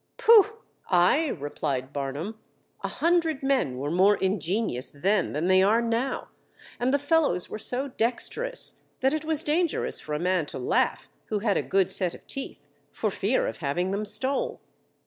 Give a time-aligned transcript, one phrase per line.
[0.17, 0.53] Puh!
[0.91, 2.35] Ay_, replied Barnham,
[2.83, 6.29] _a hundred men were more ingenious then than they are now,
[6.79, 11.07] and the fellows were so dexterous that it was dangerous for a man to laugh
[11.27, 14.59] who had a good set of teeth, for fear of having them stole.